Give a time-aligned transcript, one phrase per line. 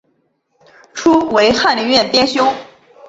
[0.95, 2.43] 初为翰林院编修。